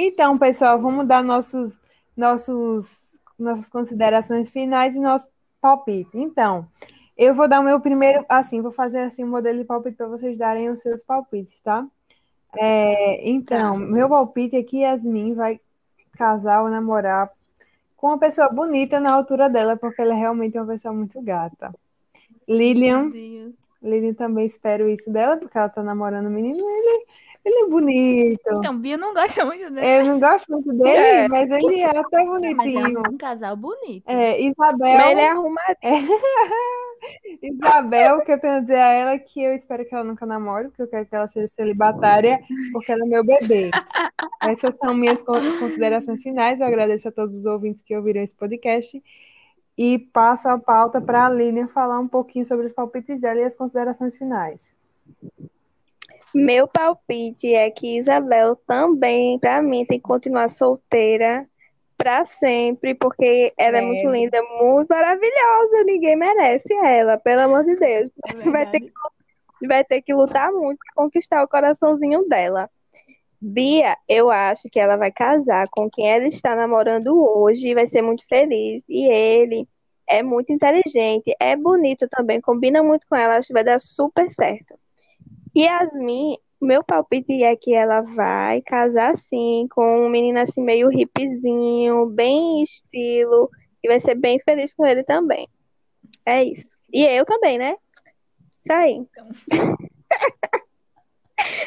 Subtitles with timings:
[0.00, 1.80] Então, pessoal, vamos dar nossos,
[2.16, 2.86] nossos,
[3.36, 5.26] nossas considerações finais e nosso
[5.60, 6.16] palpite.
[6.16, 6.68] Então,
[7.16, 10.06] eu vou dar o meu primeiro, assim, vou fazer assim um modelo de palpite para
[10.06, 11.84] vocês darem os seus palpites, tá?
[12.56, 13.86] É, então, tá.
[13.86, 15.60] meu palpite é que Yasmin vai
[16.12, 17.28] casar ou namorar
[17.96, 21.74] com uma pessoa bonita na altura dela, porque ela é realmente uma pessoa muito gata.
[22.46, 23.10] Lilian,
[23.82, 27.04] Lilian também espero isso dela, porque ela tá namorando o menino, ele
[27.48, 28.40] ele é bonito.
[28.46, 29.86] Então, Bia não gosta muito dele.
[29.86, 31.28] Eu não gosto muito dele, é.
[31.28, 32.82] mas ele é até bonitinho.
[32.82, 34.04] Mas é um casal bonito.
[34.06, 34.94] É, Isabel.
[34.94, 35.76] Mas ele é arrumado.
[35.82, 35.90] É.
[37.42, 40.68] Isabel, que eu tenho a dizer a ela que eu espero que ela nunca namore,
[40.68, 42.40] porque eu quero que ela seja celibatária,
[42.72, 43.70] porque ela é meu bebê.
[44.42, 46.60] Essas são minhas considerações finais.
[46.60, 49.02] Eu agradeço a todos os ouvintes que ouviram esse podcast.
[49.76, 53.44] E passo a pauta para a Lilian falar um pouquinho sobre os palpites dela e
[53.44, 54.60] as considerações finais.
[56.34, 61.48] Meu palpite é que Isabel também, para mim, tem que continuar solteira
[61.96, 63.80] para sempre, porque ela é.
[63.80, 63.84] é.
[63.84, 65.84] muito linda, muito maravilhosa.
[65.84, 68.10] Ninguém merece ela, pelo amor de Deus.
[68.26, 68.92] É vai, ter que,
[69.66, 72.70] vai ter que lutar muito para conquistar o coraçãozinho dela.
[73.40, 77.86] Bia, eu acho que ela vai casar com quem ela está namorando hoje e vai
[77.86, 78.82] ser muito feliz.
[78.88, 79.66] E ele
[80.08, 84.30] é muito inteligente, é bonito também, combina muito com ela, acho que vai dar super
[84.30, 84.74] certo.
[85.56, 92.06] Yasmin, meu palpite é que ela vai casar sim com um menino assim meio hippiezinho,
[92.06, 93.50] bem estilo,
[93.82, 95.48] e vai ser bem feliz com ele também.
[96.26, 96.76] É isso.
[96.92, 97.76] E eu também, né?
[98.64, 99.06] Isso aí.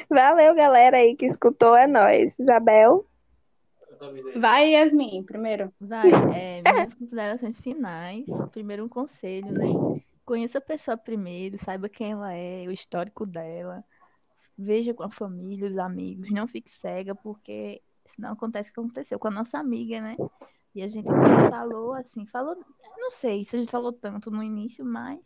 [0.10, 2.38] Valeu, galera aí que escutou, é nós.
[2.38, 3.06] Isabel?
[4.36, 5.72] Vai, Yasmin, primeiro.
[5.80, 8.26] Vai, é, minhas considerações finais.
[8.52, 10.02] Primeiro um conselho, né?
[10.26, 13.84] Conheça a pessoa primeiro, saiba quem ela é, o histórico dela.
[14.58, 16.30] Veja com a família, os amigos.
[16.32, 20.16] Não fique cega, porque senão acontece o que aconteceu com a nossa amiga, né?
[20.74, 21.08] E a gente
[21.50, 22.56] falou assim, falou,
[22.98, 25.20] não sei se a gente falou tanto no início, mas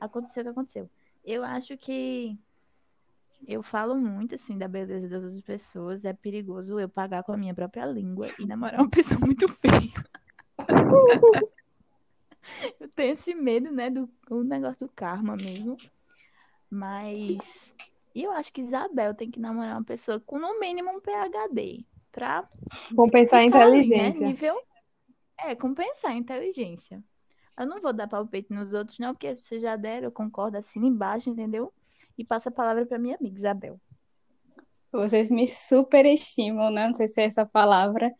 [0.00, 0.90] aconteceu o que aconteceu.
[1.24, 2.38] Eu acho que
[3.46, 7.36] eu falo muito assim da beleza das outras pessoas, é perigoso eu pagar com a
[7.36, 9.92] minha própria língua e namorar uma pessoa muito feia.
[12.80, 15.76] eu tenho esse medo, né, do o negócio do karma mesmo.
[16.70, 17.38] Mas
[18.14, 22.48] eu acho que Isabel tem que namorar uma pessoa com no mínimo um PhD pra
[22.94, 24.20] compensar a inteligência.
[24.20, 24.28] né?
[24.28, 24.56] Nível
[25.38, 27.02] é, compensar a inteligência.
[27.58, 30.80] Eu não vou dar palpite nos outros, não, porque se já deram, eu concordo assim
[30.80, 31.72] embaixo, entendeu?
[32.16, 33.80] E passa a palavra para minha amiga Isabel.
[34.92, 36.86] Vocês me superestimam, né?
[36.86, 38.12] Não sei se é essa palavra,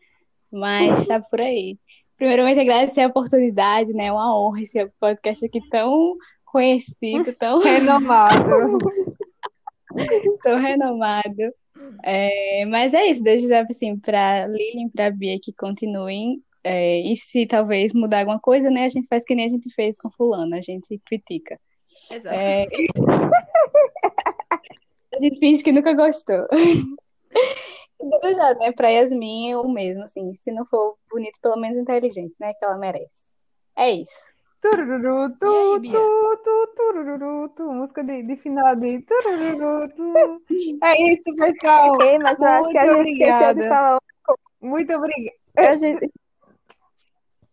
[0.51, 1.77] mas tá por aí.
[2.21, 4.05] Primeiramente, agradecer a oportunidade, né?
[4.05, 6.15] É uma honra esse podcast aqui tão
[6.45, 8.77] conhecido, tão renomado.
[10.43, 11.51] tão renomado.
[12.03, 16.43] É, mas é isso, deixa eu assim, para Lilian e para Bia que continuem.
[16.63, 18.85] É, e se talvez mudar alguma coisa, né?
[18.85, 21.59] A gente faz que nem a gente fez com fulano, a gente critica.
[22.11, 22.35] Exato.
[22.35, 22.67] É...
[25.11, 26.45] a gente finge que nunca gostou.
[28.35, 28.71] Já, né?
[28.71, 30.33] Pra Yasmin, o mesmo, assim.
[30.33, 32.53] Se não for bonito, pelo menos inteligente, né?
[32.53, 33.35] Que ela merece.
[33.77, 34.31] É isso.
[34.61, 40.13] Turururu, tu, aí, tu, tu, turururu, tu, música de, de final de turururu, tu.
[40.83, 42.01] É isso, pessoal.
[42.01, 43.61] Ei, mas eu acho que a gente obrigada.
[43.61, 43.99] de falar
[44.61, 45.37] Muito obrigada.
[45.55, 46.11] A gente...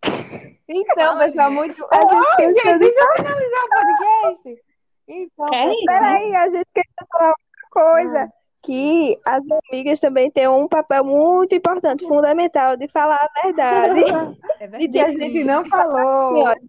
[0.71, 1.83] Então, pessoal, muito.
[1.91, 4.63] A gente oh, gente, deixa eu finalizar o podcast.
[5.09, 8.25] Então, é isso, peraí, a gente quer falar uma coisa.
[8.25, 8.38] Ah
[8.69, 9.43] que as
[9.73, 14.03] amigas também têm um papel muito importante, fundamental, de falar a verdade.
[14.61, 14.89] É verdade.
[14.89, 16.45] que a gente não falou.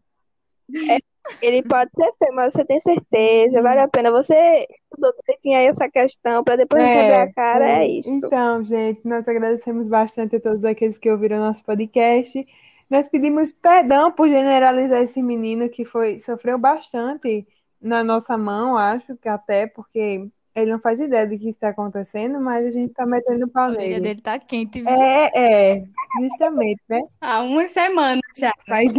[0.88, 1.00] É,
[1.42, 4.12] ele pode ser feio, mas você tem certeza, vale a pena.
[4.12, 8.14] Você estudou direitinho aí essa questão para depois é, quebrar a cara, é, é isso.
[8.14, 12.48] Então, gente, nós agradecemos bastante a todos aqueles que ouviram nosso podcast.
[12.88, 17.48] Nós pedimos perdão por generalizar esse menino que foi sofreu bastante
[17.82, 20.30] na nossa mão, acho que até porque
[20.62, 23.72] ele não faz ideia do que está acontecendo, mas a gente está metendo o pau
[23.72, 23.96] nele.
[23.96, 24.90] A dele tá quente, viu?
[24.90, 25.84] É, é,
[26.22, 27.02] justamente, né?
[27.22, 28.52] Há uma semana já.
[28.68, 28.92] Faz,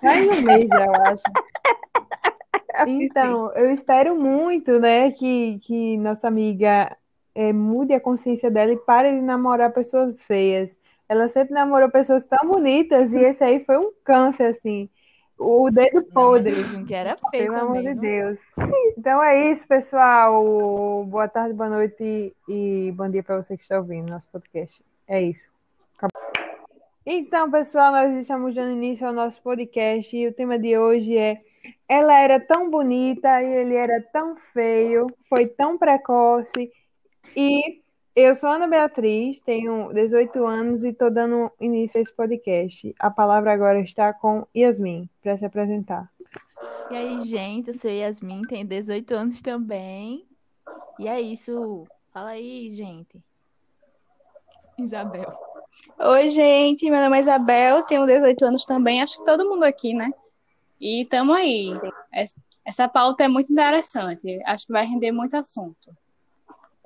[0.00, 1.22] faz um mês já, eu acho.
[2.86, 6.96] Então, eu espero muito, né, que, que nossa amiga
[7.34, 10.70] é, mude a consciência dela e pare de namorar pessoas feias.
[11.08, 14.88] Ela sempre namorou pessoas tão bonitas e esse aí foi um câncer, assim.
[15.38, 16.54] O dedo podre.
[16.72, 18.38] Não, que era feio Pelo também, amor de Deus.
[18.98, 21.04] Então é isso, pessoal.
[21.04, 24.82] Boa tarde, boa noite e bom dia para você que está ouvindo nosso podcast.
[25.06, 25.42] É isso.
[25.96, 26.20] Acabou.
[27.06, 31.40] Então, pessoal, nós estamos dando início ao nosso podcast e o tema de hoje é
[31.88, 36.70] Ela era tão bonita e ele era tão feio, foi tão precoce
[37.36, 37.80] e
[38.20, 42.94] eu sou Ana Beatriz, tenho 18 anos e estou dando início a esse podcast.
[42.98, 46.10] A palavra agora está com Yasmin, para se apresentar.
[46.90, 50.26] E aí, gente, eu sou Yasmin, tenho 18 anos também.
[50.98, 51.86] E é isso.
[52.10, 53.22] Fala aí, gente.
[54.76, 55.32] Isabel.
[56.00, 59.94] Oi, gente, meu nome é Isabel, tenho 18 anos também, acho que todo mundo aqui,
[59.94, 60.10] né?
[60.80, 61.70] E estamos aí.
[62.64, 65.96] Essa pauta é muito interessante, acho que vai render muito assunto.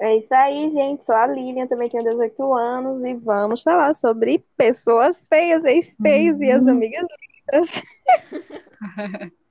[0.02, 1.04] É isso aí, gente.
[1.04, 6.42] Sou a Lilian, também tenho 18 anos e vamos falar sobre pessoas feias, ex-feias uhum.
[6.42, 6.70] e as uhum.
[6.70, 7.06] amigas
[7.52, 7.82] lindas.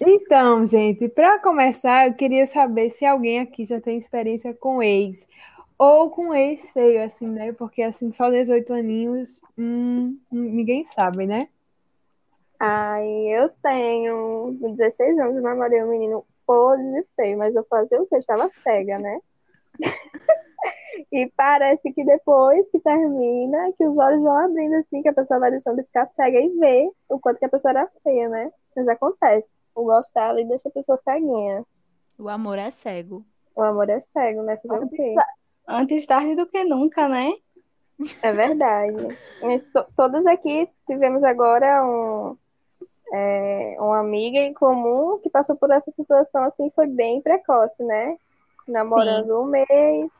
[0.00, 5.18] Então, gente, para começar, eu queria saber se alguém aqui já tem experiência com ex
[5.76, 7.52] ou com ex feio, assim, né?
[7.52, 11.48] Porque assim, só 18 aninhos, hum, ninguém sabe, né?
[12.58, 18.06] Ai, eu tenho 16 anos, namorei um menino podre de feio, mas eu fazia o
[18.06, 18.14] que?
[18.14, 19.20] Eu estava cega, né?
[21.12, 25.40] e parece que depois que termina, que os olhos vão abrindo assim, que a pessoa
[25.40, 28.50] vai deixando de ficar cega e ver o quanto que a pessoa era feia, né?
[28.76, 29.50] Mas acontece.
[29.74, 31.64] O gostar ali deixa a pessoa ceguinha.
[32.18, 33.24] O amor é cego.
[33.56, 34.56] O amor é cego, né?
[34.58, 35.14] Fazer o quê?
[35.66, 37.32] Antes tarde do que nunca, né?
[38.22, 39.16] É verdade.
[39.96, 42.36] todos aqui tivemos agora um,
[43.12, 48.16] é, uma amiga em comum que passou por essa situação assim, foi bem precoce, né?
[48.68, 49.32] Namorando Sim.
[49.32, 50.10] um mês,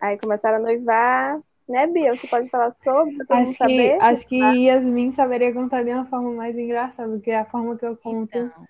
[0.00, 1.40] aí começaram a noivar.
[1.68, 2.14] Né, Bia?
[2.14, 3.16] Você pode falar sobre?
[3.30, 7.44] Acho que, acho que Yasmin saberia contar de uma forma mais engraçada do que a
[7.44, 8.36] forma que eu conto.
[8.36, 8.68] Então,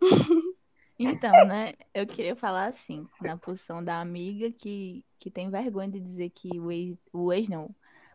[0.98, 1.74] então né?
[1.92, 6.58] Eu queria falar assim, na posição da amiga que, que tem vergonha de dizer que
[6.60, 7.68] o ex, o ex não,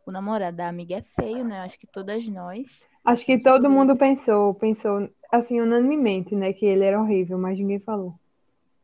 [0.05, 1.59] o namorado da amiga é feio, né?
[1.59, 2.65] Acho que todas nós.
[3.03, 6.53] Acho que todo mundo pensou, pensou assim, unanimemente, né?
[6.53, 8.15] Que ele era horrível, mas ninguém falou.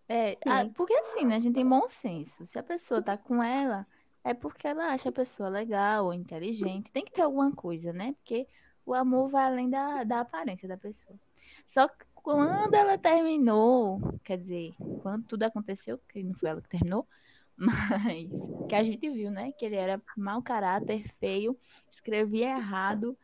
[0.07, 1.35] É, a- porque assim, né?
[1.38, 2.45] A gente tem bom senso.
[2.45, 3.88] Se a pessoa tá com ela,
[4.23, 6.91] é porque ela acha a pessoa legal ou inteligente.
[6.91, 8.13] Tem que ter alguma coisa, né?
[8.13, 8.47] Porque
[8.85, 11.17] o amor vai além da, da aparência da pessoa.
[11.65, 16.69] Só que quando ela terminou, quer dizer, quando tudo aconteceu, que não foi ela que
[16.69, 17.07] terminou,
[17.55, 19.51] mas que a gente viu, né?
[19.53, 21.57] Que ele era mau caráter, feio,
[21.91, 23.17] escrevia errado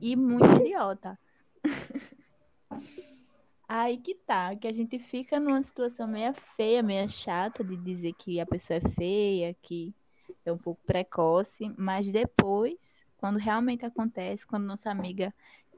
[0.00, 1.18] e muito idiota.
[3.68, 8.14] Aí que tá, que a gente fica numa situação meio feia, meio chata de dizer
[8.14, 9.94] que a pessoa é feia, que
[10.46, 15.34] é um pouco precoce, mas depois, quando realmente acontece, quando nossa amiga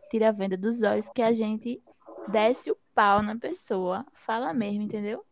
[0.08, 1.82] tira a venda dos olhos, que a gente
[2.28, 5.24] desce o pau na pessoa, fala mesmo, entendeu?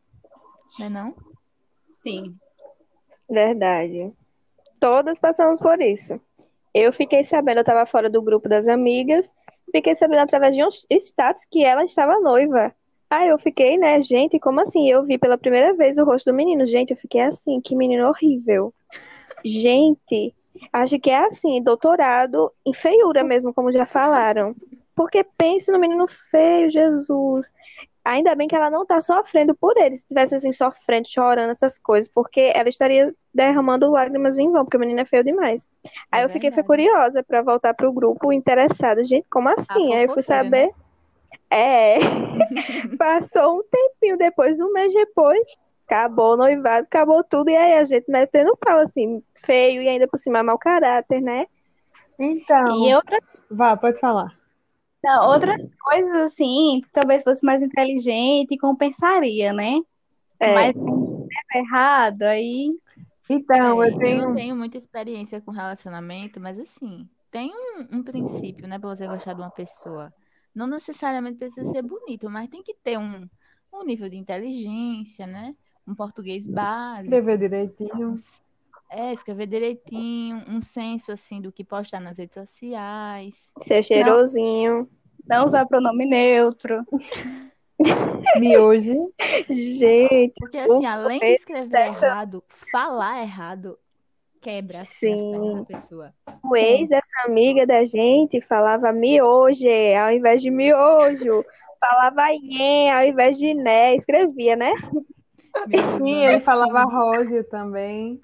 [0.80, 1.14] Não é não?
[1.94, 2.36] Sim.
[3.30, 4.12] Verdade.
[4.80, 6.20] Todas passamos por isso.
[6.74, 9.32] Eu fiquei sabendo, eu tava fora do grupo das amigas,
[9.70, 12.74] Fiquei sabendo através de um status que ela estava noiva.
[13.10, 14.88] Aí eu fiquei, né, gente, como assim?
[14.88, 16.66] Eu vi pela primeira vez o rosto do menino.
[16.66, 18.72] Gente, eu fiquei assim, que menino horrível.
[19.44, 20.34] Gente,
[20.72, 24.54] acho que é assim, doutorado em feiura mesmo, como já falaram.
[24.94, 27.52] Porque pense no menino feio, Jesus.
[28.08, 29.94] Ainda bem que ela não tá sofrendo por ele.
[29.94, 34.78] Se tivesse assim, sofrendo, chorando, essas coisas, porque ela estaria derramando lágrimas em vão, porque
[34.78, 35.68] o menino é feio demais.
[36.10, 39.04] Aí é eu fiquei curiosa para voltar pro grupo interessada.
[39.04, 39.92] Gente, como assim?
[39.92, 40.68] Aí eu fui saber.
[40.68, 40.70] Né?
[41.50, 41.98] É.
[42.96, 45.46] Passou um tempinho depois, um mês depois,
[45.86, 50.08] acabou o noivado, acabou tudo, e aí a gente metendo pau, assim, feio e ainda
[50.08, 51.44] por cima mau caráter, né?
[52.18, 52.86] Então.
[52.86, 53.18] E outra.
[53.50, 54.37] Vá, pode falar.
[55.02, 59.80] Não, outras coisas assim, talvez fosse mais inteligente e compensaria, né?
[60.40, 60.54] É.
[60.54, 60.76] Mas
[61.54, 62.76] é errado, aí.
[63.28, 64.20] Então, é, eu tenho.
[64.20, 68.94] Eu não tenho muita experiência com relacionamento, mas assim, tem um, um princípio, né, pra
[68.94, 70.12] você gostar de uma pessoa.
[70.54, 73.28] Não necessariamente precisa ser bonito, mas tem que ter um,
[73.72, 75.54] um nível de inteligência, né?
[75.86, 77.04] Um português básico.
[77.04, 78.14] Escrever direitinho.
[78.90, 83.50] É, escrever direitinho, um senso assim do que postar nas redes sociais.
[83.62, 84.88] Ser cheirosinho.
[85.28, 86.84] Não, não usar pronome neutro.
[88.40, 89.12] Miojo.
[89.48, 90.34] Gente.
[90.38, 92.42] Porque assim, além de escrever errado,
[92.72, 93.78] falar errado
[94.40, 95.34] quebra assim, Sim.
[95.34, 96.14] as da pessoa.
[96.42, 99.66] O ex dessa amiga da gente falava miojo
[100.00, 101.44] ao invés de miojo.
[101.80, 103.94] Falava iê ao invés de né.
[103.94, 104.72] Escrevia, né?
[105.98, 108.20] Sim, ele falava róseo também.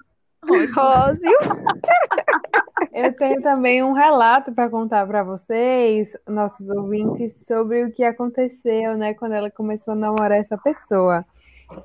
[0.73, 1.37] Rósio.
[2.93, 8.97] Eu tenho também um relato para contar para vocês, nossos ouvintes, sobre o que aconteceu,
[8.97, 11.25] né, quando ela começou a namorar essa pessoa.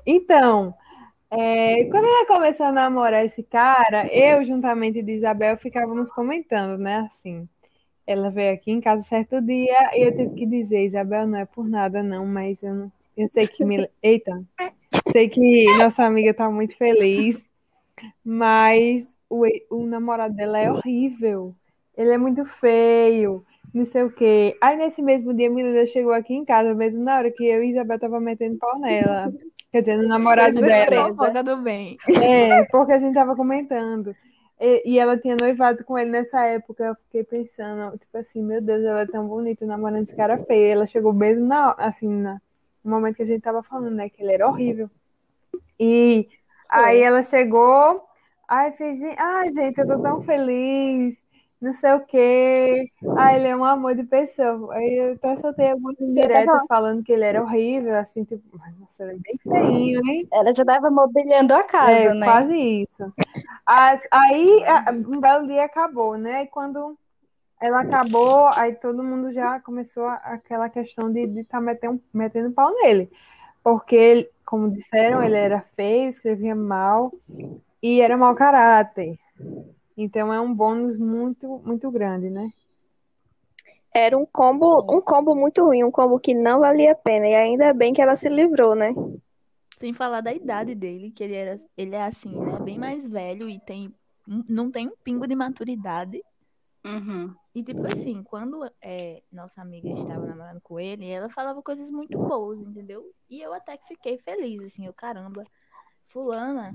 [0.05, 0.73] Então,
[1.29, 7.09] é, quando ela começou a namorar esse cara, eu, juntamente de Isabel, ficávamos comentando, né,
[7.11, 7.47] assim.
[8.05, 11.45] Ela veio aqui em casa certo dia e eu tive que dizer, Isabel, não é
[11.45, 13.89] por nada não, mas eu, não, eu sei que me...
[14.01, 14.43] Eita!
[15.11, 17.37] Sei que nossa amiga tá muito feliz
[18.23, 21.55] Mas o, o namorado dela é horrível.
[21.97, 24.57] Ele é muito feio, não sei o quê.
[24.61, 27.63] Aí nesse mesmo dia, a menina chegou aqui em casa, mesmo na hora que eu
[27.63, 29.31] e Isabel tava metendo pau nela.
[29.71, 31.07] Quer dizer, no namorado dela.
[31.09, 31.97] Fofoca do bem.
[32.21, 34.13] É, porque a gente tava comentando.
[34.59, 36.83] E, e ela tinha noivado com ele nessa época.
[36.83, 40.73] Eu fiquei pensando, tipo assim, meu Deus, ela é tão bonita namorando esse cara feio.
[40.73, 42.41] Ela chegou mesmo na, assim, na,
[42.83, 44.09] no momento que a gente tava falando, né?
[44.09, 44.89] Que ele era horrível.
[45.79, 46.27] E
[46.71, 48.03] aí ela chegou,
[48.47, 51.21] ai, fez, ai, gente, eu tô tão feliz
[51.61, 52.91] não sei o quê.
[53.15, 54.73] Ah, ele é um amor de pessoa.
[54.73, 58.43] Aí eu até soltei algumas indiretas falando que ele era horrível, assim, tipo,
[58.79, 60.27] nossa, ele é bem feinho, hein?
[60.33, 62.25] Ela já tava mobiliando a casa, é, né?
[62.25, 63.13] Quase isso.
[63.63, 64.63] As, aí
[65.07, 66.43] um belo dia acabou, né?
[66.43, 66.97] E quando
[67.61, 72.73] ela acabou, aí todo mundo já começou aquela questão de estar tá metendo, metendo pau
[72.73, 73.07] nele.
[73.63, 77.13] Porque, como disseram, ele era feio, escrevia mal
[77.81, 79.17] e era mau caráter.
[79.95, 82.49] Então é um bônus muito, muito grande, né?
[83.95, 87.27] Era um combo, um combo muito ruim, um combo que não valia a pena.
[87.27, 88.93] E ainda bem que ela se livrou, né?
[89.79, 92.59] Sem falar da idade dele, que ele era, ele é assim, né?
[92.59, 93.95] Bem mais velho e tem,
[94.49, 96.21] não tem um pingo de maturidade.
[96.85, 97.33] Uhum.
[97.53, 102.17] E tipo assim, quando é, nossa amiga estava namorando com ele, ela falava coisas muito
[102.17, 103.13] boas, entendeu?
[103.29, 105.43] E eu até que fiquei feliz, assim, eu caramba,
[106.07, 106.71] fulana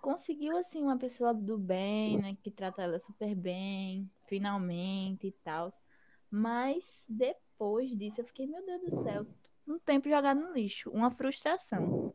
[0.00, 2.36] conseguiu, assim, uma pessoa do bem, né?
[2.42, 5.68] Que trata ela super bem, finalmente e tal.
[6.30, 9.26] Mas depois disso eu fiquei, meu Deus do céu,
[9.66, 12.14] um tempo jogado no lixo, uma frustração.